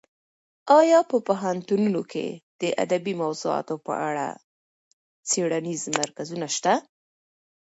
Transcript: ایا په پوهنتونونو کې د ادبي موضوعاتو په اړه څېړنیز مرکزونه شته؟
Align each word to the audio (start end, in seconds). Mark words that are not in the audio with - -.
ایا 0.79 0.99
په 1.09 1.17
پوهنتونونو 1.27 2.01
کې 2.11 2.25
د 2.61 2.63
ادبي 2.83 3.13
موضوعاتو 3.21 3.75
په 3.85 3.93
اړه 4.09 4.27
څېړنیز 5.29 5.81
مرکزونه 5.99 6.47
شته؟ 6.55 6.73